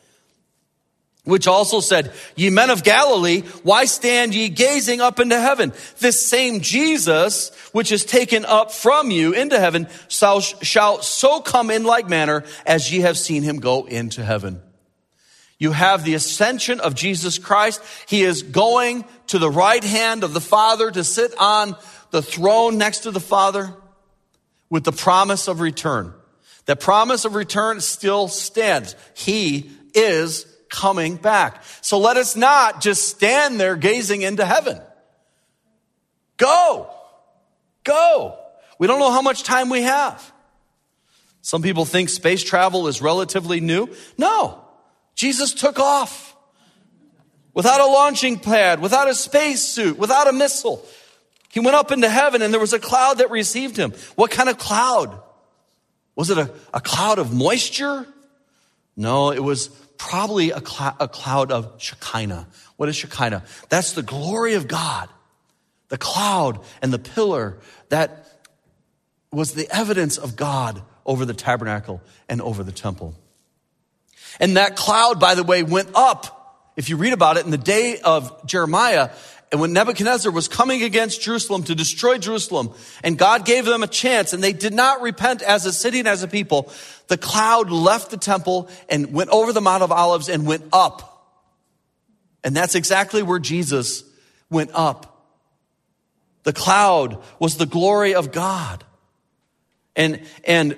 [1.26, 5.72] Which also said, Ye men of Galilee, why stand ye gazing up into heaven?
[5.98, 11.82] This same Jesus, which is taken up from you into heaven, shall, so come in
[11.82, 14.62] like manner as ye have seen him go into heaven.
[15.58, 17.82] You have the ascension of Jesus Christ.
[18.06, 21.74] He is going to the right hand of the Father to sit on
[22.12, 23.74] the throne next to the Father
[24.70, 26.14] with the promise of return.
[26.66, 28.94] That promise of return still stands.
[29.14, 31.62] He is coming back.
[31.80, 34.80] So let us not just stand there gazing into heaven.
[36.36, 36.90] Go.
[37.82, 38.38] Go.
[38.78, 40.32] We don't know how much time we have.
[41.40, 43.88] Some people think space travel is relatively new.
[44.18, 44.62] No.
[45.14, 46.36] Jesus took off
[47.54, 50.84] without a launching pad, without a spacesuit, without a missile.
[51.50, 53.92] He went up into heaven and there was a cloud that received him.
[54.16, 55.22] What kind of cloud?
[56.16, 58.06] Was it a, a cloud of moisture?
[58.96, 62.46] No, it was probably a, cl- a cloud of Shekinah.
[62.76, 63.44] What is Shekinah?
[63.68, 65.08] That's the glory of God.
[65.88, 68.26] The cloud and the pillar that
[69.32, 73.14] was the evidence of God over the tabernacle and over the temple.
[74.40, 76.72] And that cloud, by the way, went up.
[76.76, 79.10] If you read about it in the day of Jeremiah,
[79.56, 83.86] and when Nebuchadnezzar was coming against Jerusalem to destroy Jerusalem, and God gave them a
[83.86, 86.70] chance, and they did not repent as a city and as a people,
[87.08, 91.26] the cloud left the temple and went over the Mount of Olives and went up.
[92.44, 94.04] And that's exactly where Jesus
[94.50, 95.24] went up.
[96.42, 98.84] The cloud was the glory of God.
[99.96, 100.76] And, and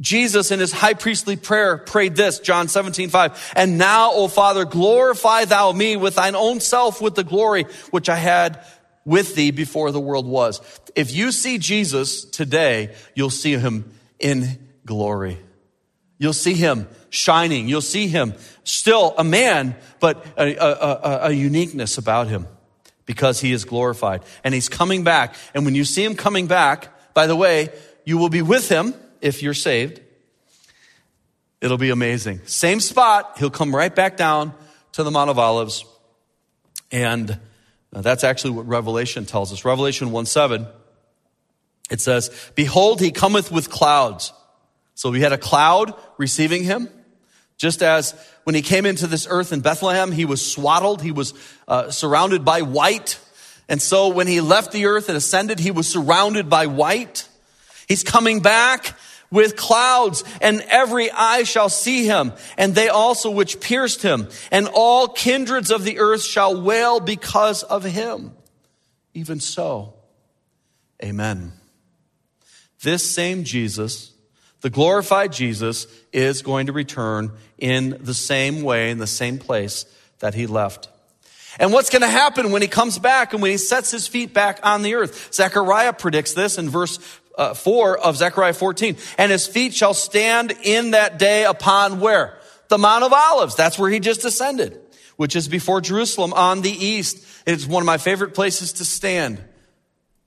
[0.00, 3.52] Jesus in his high priestly prayer prayed this, John 17, 5.
[3.56, 8.08] And now, O Father, glorify thou me with thine own self with the glory which
[8.08, 8.62] I had
[9.06, 10.60] with thee before the world was.
[10.94, 15.38] If you see Jesus today, you'll see him in glory.
[16.18, 17.68] You'll see him shining.
[17.68, 22.46] You'll see him still a man, but a, a, a, a uniqueness about him
[23.06, 25.36] because he is glorified and he's coming back.
[25.54, 27.70] And when you see him coming back, by the way,
[28.04, 30.00] you will be with him if you're saved.
[31.60, 32.40] It'll be amazing.
[32.44, 33.38] Same spot.
[33.38, 34.54] He'll come right back down
[34.92, 35.84] to the Mount of Olives.
[36.92, 37.38] And
[37.92, 39.64] that's actually what Revelation tells us.
[39.64, 40.66] Revelation 1 7,
[41.90, 44.32] it says, Behold, he cometh with clouds.
[44.94, 46.88] So we had a cloud receiving him.
[47.56, 51.32] Just as when he came into this earth in Bethlehem, he was swaddled, he was
[51.66, 53.18] uh, surrounded by white.
[53.68, 57.28] And so when he left the earth and ascended, he was surrounded by white.
[57.86, 58.94] He's coming back
[59.30, 64.68] with clouds and every eye shall see him and they also which pierced him and
[64.72, 68.32] all kindreds of the earth shall wail because of him.
[69.14, 69.94] Even so,
[71.02, 71.52] amen.
[72.82, 74.12] This same Jesus,
[74.60, 79.86] the glorified Jesus, is going to return in the same way, in the same place
[80.18, 80.88] that he left.
[81.58, 84.34] And what's going to happen when he comes back and when he sets his feet
[84.34, 85.32] back on the earth?
[85.32, 86.98] Zechariah predicts this in verse
[87.36, 88.96] uh, 4 of Zechariah 14.
[89.18, 92.38] And his feet shall stand in that day upon where?
[92.68, 93.54] The Mount of Olives.
[93.54, 94.80] That's where he just ascended,
[95.16, 97.24] which is before Jerusalem on the east.
[97.46, 99.42] It's one of my favorite places to stand.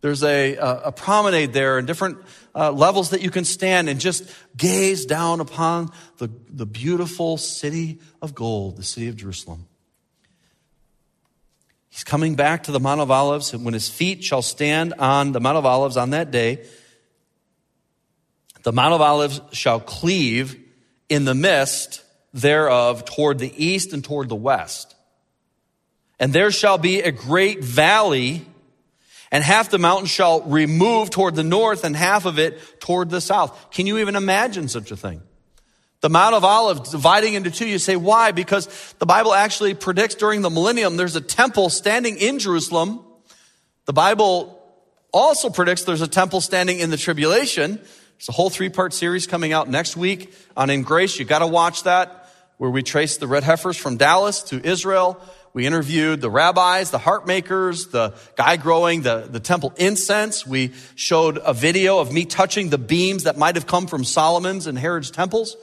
[0.02, 2.20] There's a, a promenade there and different
[2.56, 4.24] uh, levels that you can stand and just
[4.56, 9.68] gaze down upon the, the beautiful city of gold, the city of Jerusalem.
[11.90, 15.34] He's coming back to the Mount of Olives, and when his feet shall stand on
[15.34, 16.66] the Mount of Olives on that day,
[18.64, 20.58] the Mount of Olives shall cleave
[21.08, 24.96] in the midst thereof toward the east and toward the west.
[26.20, 28.46] And there shall be a great valley,
[29.32, 33.22] and half the mountain shall remove toward the north and half of it toward the
[33.22, 33.72] south.
[33.72, 35.22] Can you even imagine such a thing?
[36.02, 37.68] The Mount of Olives dividing into two.
[37.68, 38.32] You say, why?
[38.32, 38.68] Because
[39.00, 43.04] the Bible actually predicts during the millennium there's a temple standing in Jerusalem.
[43.86, 44.62] The Bible
[45.12, 47.82] also predicts there's a temple standing in the tribulation.
[48.20, 51.18] There's a whole three part series coming out next week on In Grace.
[51.18, 55.22] You got to watch that, where we trace the red heifers from Dallas to Israel,
[55.54, 60.46] We interviewed the rabbis, the heart makers, the guy growing the, the temple incense.
[60.46, 64.68] We showed a video of me touching the beams that might have come from Solomon's
[64.68, 65.56] and Herod's temples.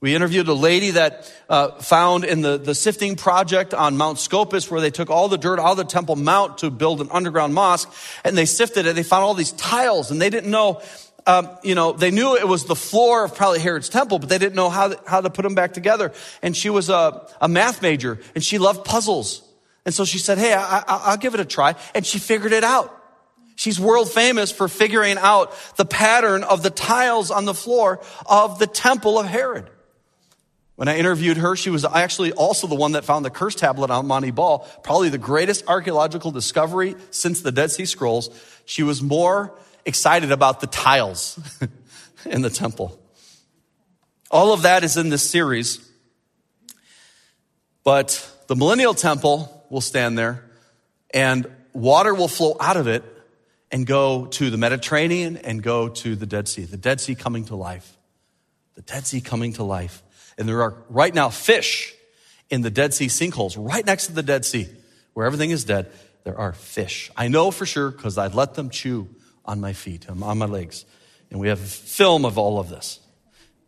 [0.00, 4.70] We interviewed a lady that uh, found in the, the sifting project on Mount Scopus
[4.70, 7.54] where they took all the dirt out of the Temple Mount to build an underground
[7.54, 7.90] mosque
[8.22, 8.94] and they sifted it.
[8.94, 10.82] They found all these tiles and they didn't know,
[11.26, 14.38] um, you know, they knew it was the floor of probably Herod's temple, but they
[14.38, 16.12] didn't know how, how to put them back together.
[16.40, 19.42] And she was a, a math major and she loved puzzles.
[19.84, 21.74] And so she said, Hey, I, I, I'll give it a try.
[21.94, 22.92] And she figured it out.
[23.56, 28.58] She's world famous for figuring out the pattern of the tiles on the floor of
[28.58, 29.70] the temple of Herod.
[30.76, 33.90] When I interviewed her, she was actually also the one that found the curse tablet
[33.90, 38.28] on Mount Ebal, probably the greatest archaeological discovery since the Dead Sea Scrolls.
[38.66, 41.38] She was more excited about the tiles
[42.26, 43.00] in the temple.
[44.30, 45.88] All of that is in this series.
[47.84, 50.44] But the millennial temple will stand there
[51.14, 53.04] and water will flow out of it
[53.70, 56.64] and go to the Mediterranean and go to the Dead Sea.
[56.64, 57.96] The Dead Sea coming to life.
[58.74, 60.02] The Dead Sea coming to life.
[60.36, 61.94] And there are right now fish
[62.50, 64.68] in the Dead Sea sinkholes right next to the Dead Sea
[65.14, 65.90] where everything is dead.
[66.24, 67.10] There are fish.
[67.16, 69.08] I know for sure because I'd let them chew
[69.46, 70.84] on my feet, um, on my legs.
[71.30, 73.00] And we have film of all of this.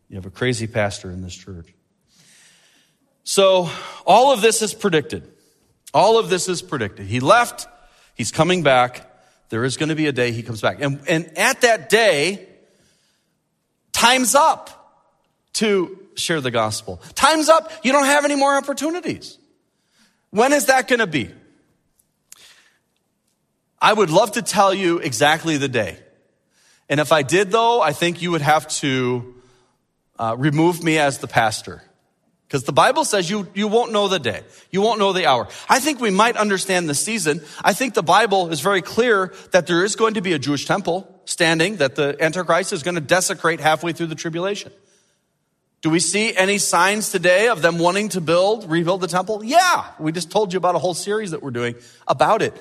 [0.09, 1.73] You have a crazy pastor in this church.
[3.25, 3.69] So
[4.07, 5.31] all of this is predicted.
[5.93, 7.07] All of this is predicted.
[7.07, 7.67] He left.
[8.15, 9.05] He's coming back.
[9.51, 10.81] There is going to be a day he comes back.
[10.81, 12.47] And, and at that day,
[13.93, 15.05] time's up
[15.55, 17.01] to share the gospel.
[17.15, 17.71] Time's up.
[17.83, 19.39] You don't have any more opportunities.
[20.31, 21.31] When is that going to be?
[23.81, 25.99] I would love to tell you exactly the day.
[26.89, 29.35] And if I did, though, I think you would have to
[30.19, 31.83] uh, remove me as the pastor.
[32.49, 34.41] Because the Bible says you, you won't know the day.
[34.71, 35.49] You won't know the hour.
[35.69, 37.43] I think we might understand the season.
[37.63, 40.65] I think the Bible is very clear that there is going to be a Jewish
[40.65, 44.73] temple standing, that the Antichrist is going to desecrate halfway through the tribulation.
[45.83, 49.45] Do we see any signs today of them wanting to build, rebuild the temple?
[49.45, 49.85] Yeah.
[50.01, 51.75] We just told you about a whole series that we're doing
[52.07, 52.57] about it.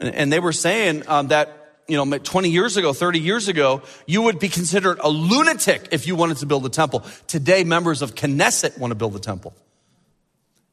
[0.00, 4.22] And they were saying um, that, you know, 20 years ago, 30 years ago, you
[4.22, 7.04] would be considered a lunatic if you wanted to build a temple.
[7.26, 9.54] Today, members of Knesset want to build a temple.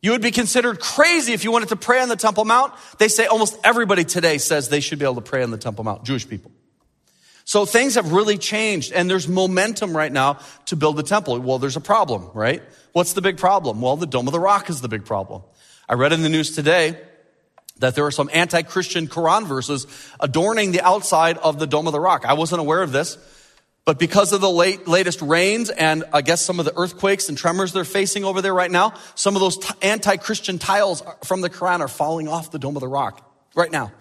[0.02, 2.74] You would be considered crazy if you wanted to pray on the Temple Mount.
[3.00, 5.84] They say almost everybody today says they should be able to pray on the Temple
[5.84, 6.52] Mount, Jewish people.
[7.46, 11.40] So things have really changed and there's momentum right now to build the temple.
[11.40, 12.62] Well, there's a problem, right?
[12.92, 13.80] What's the big problem?
[13.80, 15.44] Well, the Dome of the Rock is the big problem.
[15.88, 17.00] I read in the news today
[17.80, 19.88] that there are some anti-Christian Quran verses
[20.20, 22.26] adorning the outside of the Dome of the Rock.
[22.26, 23.18] I wasn't aware of this,
[23.86, 27.38] but because of the late, latest rains and I guess some of the earthquakes and
[27.38, 31.50] tremors they're facing over there right now, some of those t- anti-Christian tiles from the
[31.50, 33.94] Quran are falling off the Dome of the Rock right now.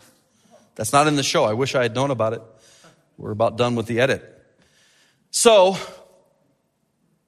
[0.74, 1.44] That's not in the show.
[1.44, 2.42] I wish I had known about it.
[3.16, 4.32] We're about done with the edit.
[5.30, 5.76] So,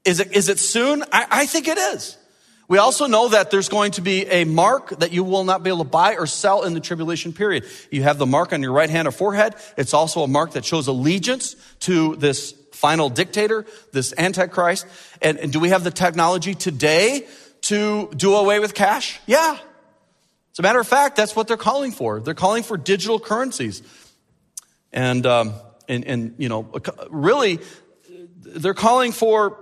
[0.05, 1.03] is it, is it soon?
[1.13, 2.18] I, I think it is.
[2.69, 5.71] We also know that there's going to be a mark that you will not be
[5.71, 7.65] able to buy or sell in the tribulation period.
[7.91, 9.55] You have the mark on your right hand or forehead.
[9.79, 14.87] It's also a mark that shows allegiance to this final dictator, this antichrist.
[15.23, 17.27] And, and do we have the technology today
[17.63, 19.19] to do away with cash?
[19.27, 19.59] Yeah.
[20.53, 22.21] As a matter of fact, that's what they're calling for.
[22.21, 23.83] They're calling for digital currencies.
[24.93, 25.55] And um,
[25.89, 26.71] and, and you know,
[27.11, 27.61] really,
[28.43, 29.59] they're calling for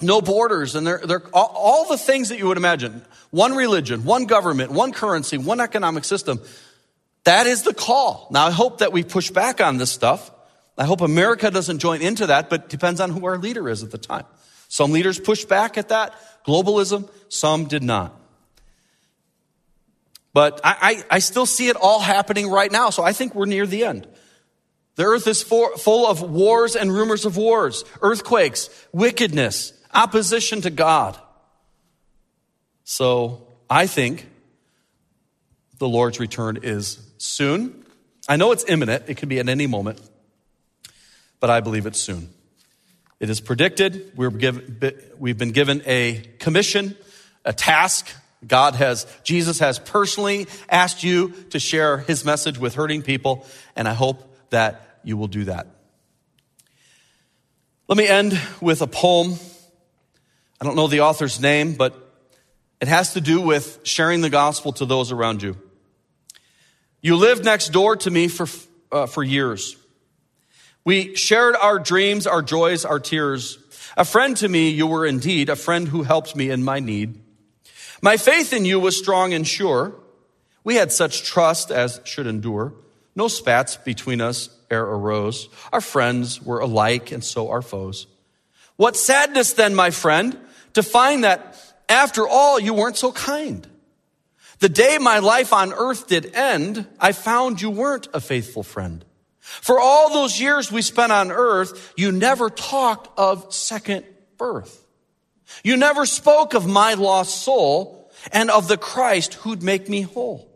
[0.00, 3.02] no borders and they're, they're all, all the things that you would imagine.
[3.30, 6.40] One religion, one government, one currency, one economic system.
[7.24, 8.28] That is the call.
[8.30, 10.30] Now, I hope that we push back on this stuff.
[10.76, 13.90] I hope America doesn't join into that, but depends on who our leader is at
[13.90, 14.24] the time.
[14.68, 18.20] Some leaders pushed back at that, globalism, some did not.
[20.32, 20.76] But I,
[21.10, 23.84] I, I still see it all happening right now, so I think we're near the
[23.84, 24.08] end.
[24.96, 30.70] The earth is for, full of wars and rumors of wars, earthquakes, wickedness, opposition to
[30.70, 31.18] God.
[32.84, 34.28] So I think
[35.78, 37.84] the Lord's return is soon.
[38.28, 40.00] I know it's imminent, it could be at any moment,
[41.40, 42.30] but I believe it's soon.
[43.20, 44.12] It is predicted.
[44.16, 44.78] We're given,
[45.18, 46.96] we've been given a commission,
[47.44, 48.10] a task.
[48.46, 53.88] God has, Jesus has personally asked you to share his message with hurting people, and
[53.88, 55.66] I hope that you will do that.
[57.88, 59.34] Let me end with a poem.
[60.60, 61.94] I don't know the author's name, but
[62.80, 65.56] it has to do with sharing the gospel to those around you.
[67.00, 68.46] You lived next door to me for,
[68.90, 69.76] uh, for years.
[70.84, 73.58] We shared our dreams, our joys, our tears.
[73.96, 77.20] A friend to me, you were indeed, a friend who helped me in my need.
[78.02, 79.94] My faith in you was strong and sure.
[80.62, 82.74] We had such trust as should endure.
[83.16, 85.48] No spats between us e'er arose.
[85.72, 88.06] Our friends were alike, and so our foes.
[88.76, 90.38] What sadness then, my friend,
[90.74, 91.56] to find that
[91.88, 93.66] after all you weren't so kind.
[94.58, 99.04] The day my life on earth did end, I found you weren't a faithful friend.
[99.40, 104.04] For all those years we spent on earth, you never talked of second
[104.38, 104.86] birth.
[105.62, 110.50] You never spoke of my lost soul and of the Christ who'd make me whole.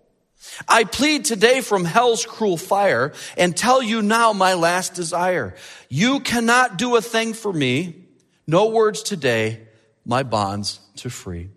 [0.66, 5.54] I plead today from hell's cruel fire and tell you now my last desire.
[5.88, 8.07] You cannot do a thing for me.
[8.48, 9.60] No words today,
[10.06, 11.50] my bonds to free.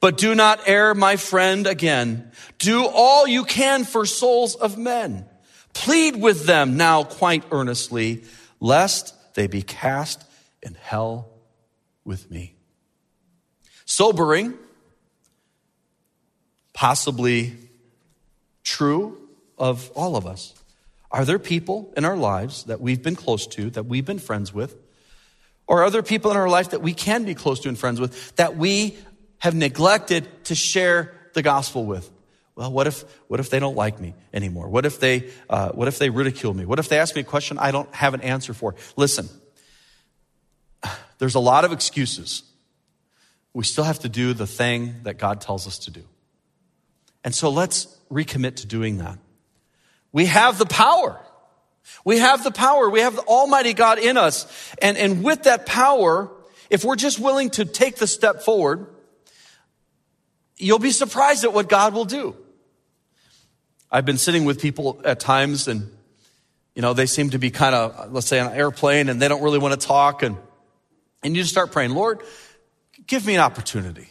[0.00, 2.32] But do not err, my friend, again.
[2.58, 5.26] Do all you can for souls of men.
[5.74, 8.24] Plead with them now quite earnestly,
[8.60, 10.24] lest they be cast
[10.62, 11.28] in hell
[12.02, 12.54] with me.
[13.84, 14.54] Sobering,
[16.72, 17.56] possibly
[18.64, 19.18] true
[19.58, 20.54] of all of us.
[21.10, 24.54] Are there people in our lives that we've been close to, that we've been friends
[24.54, 24.76] with,
[25.66, 28.34] or other people in our life that we can be close to and friends with
[28.36, 28.96] that we
[29.38, 32.10] have neglected to share the gospel with?
[32.54, 34.68] Well, what if, what if they don't like me anymore?
[34.68, 36.64] What if they, uh, what if they ridicule me?
[36.64, 38.74] What if they ask me a question I don't have an answer for?
[38.96, 39.28] Listen,
[41.18, 42.42] there's a lot of excuses.
[43.52, 46.04] We still have to do the thing that God tells us to do.
[47.24, 49.18] And so let's recommit to doing that.
[50.12, 51.20] We have the power.
[52.04, 52.88] We have the power.
[52.88, 54.46] We have the Almighty God in us.
[54.80, 56.30] And, and with that power,
[56.70, 58.86] if we're just willing to take the step forward,
[60.56, 62.36] you'll be surprised at what God will do.
[63.90, 65.90] I've been sitting with people at times and,
[66.74, 69.28] you know, they seem to be kind of, let's say on an airplane and they
[69.28, 70.22] don't really want to talk.
[70.22, 70.36] And,
[71.22, 72.22] and you just start praying, Lord,
[73.06, 74.08] give me an opportunity.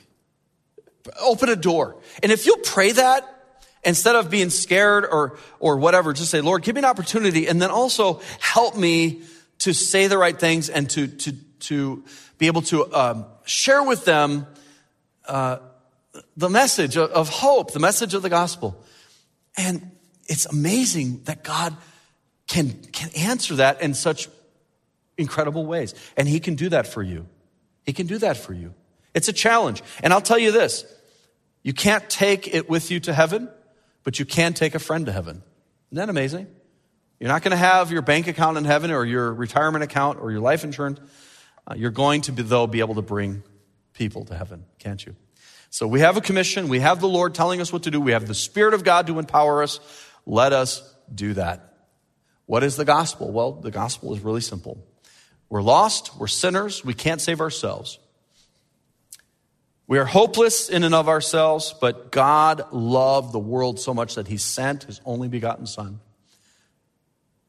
[1.22, 1.98] Open a door.
[2.24, 3.35] And if you'll pray that,
[3.86, 7.48] instead of being scared or, or whatever, just say, Lord, give me an opportunity.
[7.48, 9.22] And then also help me
[9.60, 12.04] to say the right things and to, to, to
[12.38, 14.48] be able to um, share with them
[15.28, 15.58] uh,
[16.36, 18.84] the message of, of hope, the message of the gospel.
[19.58, 19.92] And
[20.28, 21.76] it's amazing that God
[22.48, 24.28] can, can answer that in such
[25.18, 25.94] incredible ways.
[26.18, 27.28] And He can do that for you.
[27.86, 28.74] He can do that for you.
[29.14, 29.82] It's a challenge.
[30.04, 30.86] And I'll tell you this
[31.64, 33.50] you can't take it with you to heaven,
[34.06, 35.44] but you can take a friend to heaven.
[35.92, 36.48] Isn't that amazing?
[37.20, 40.32] You're not going to have your bank account in heaven or your retirement account or
[40.32, 41.00] your life insurance.
[41.68, 43.44] Uh, you're going to, be, though, be able to bring
[43.94, 45.16] people to heaven, can't you?
[45.70, 46.70] So we have a commission.
[46.70, 48.00] We have the Lord telling us what to do.
[48.00, 49.80] We have the Spirit of God to empower us.
[50.26, 51.74] Let us do that.
[52.46, 53.32] What is the gospel?
[53.32, 54.78] Well, the gospel is really simple.
[55.50, 56.16] We're lost.
[56.18, 56.86] We're sinners.
[56.86, 57.98] We can't save ourselves.
[59.88, 64.28] We are hopeless in and of ourselves, but God loved the world so much that
[64.28, 66.00] he sent his only begotten Son.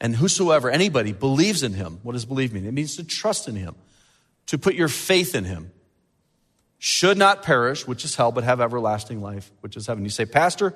[0.00, 2.66] And whosoever, anybody, believes in him, what does believe mean?
[2.66, 3.74] It means to trust in him,
[4.46, 5.72] to put your faith in him,
[6.78, 10.04] should not perish, which is hell, but have everlasting life, which is heaven.
[10.04, 10.74] You say, Pastor,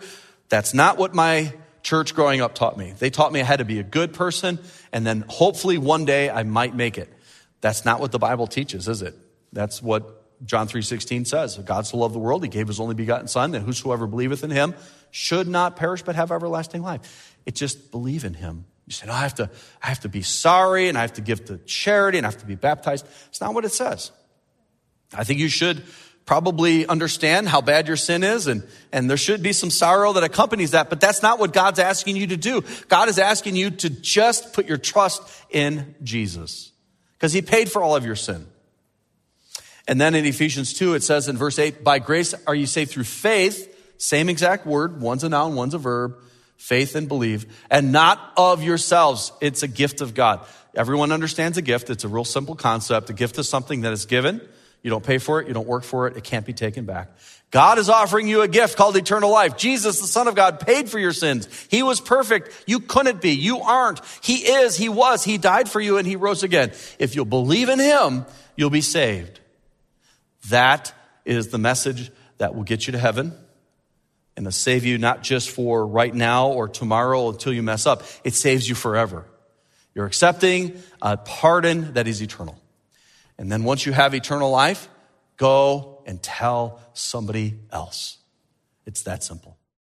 [0.49, 1.53] that's not what my
[1.83, 2.95] church growing up taught me.
[2.99, 4.59] They taught me I had to be a good person,
[4.93, 7.13] and then hopefully one day I might make it.
[7.61, 9.15] That's not what the Bible teaches, is it?
[9.53, 13.29] That's what John 3:16 says, God so loved the world, he gave his only begotten
[13.29, 14.75] son, that whosoever believeth in him
[15.11, 17.37] should not perish but have everlasting life.
[17.47, 18.65] It just believe in him.
[18.87, 19.51] You say, no, oh, I have to,
[19.83, 22.41] I have to be sorry and I have to give to charity and I have
[22.41, 23.07] to be baptized.
[23.29, 24.11] It's not what it says.
[25.13, 25.85] I think you should
[26.27, 30.25] probably understand how bad your sin is and, and there should be some sorrow that
[30.25, 32.63] accompanies that, but that's not what God's asking you to do.
[32.89, 36.73] God is asking you to just put your trust in Jesus
[37.15, 38.47] because he paid for all of your sin.
[39.91, 42.93] And then in Ephesians 2, it says in verse 8, by grace are you saved
[42.93, 46.17] through faith, same exact word, one's a noun, one's a verb,
[46.57, 49.33] faith and believe, and not of yourselves.
[49.41, 50.47] It's a gift of God.
[50.77, 51.91] Everyone understands a gift.
[51.91, 53.11] It's a real simple concept.
[53.11, 54.41] A gift is something that is given.
[54.85, 55.49] You don't pay for it.
[55.49, 56.17] You don't work for it.
[56.17, 57.11] It can't be taken back.
[57.51, 59.57] God is offering you a gift called eternal life.
[59.57, 61.49] Jesus, the Son of God, paid for your sins.
[61.69, 62.63] He was perfect.
[62.69, 63.33] You couldn't be.
[63.33, 64.01] You aren't.
[64.23, 64.77] He is.
[64.77, 65.25] He was.
[65.25, 66.71] He died for you and he rose again.
[67.01, 68.25] If you'll believe in him,
[68.55, 69.40] you'll be saved.
[70.49, 70.93] That
[71.25, 73.33] is the message that will get you to heaven
[74.37, 78.03] and to save you not just for right now or tomorrow until you mess up.
[78.25, 79.27] It saves you forever.
[79.95, 82.59] You're accepting a pardon that is eternal.
[83.37, 84.89] And then once you have eternal life,
[85.37, 88.19] go and tell somebody else.
[88.87, 89.57] It's that simple.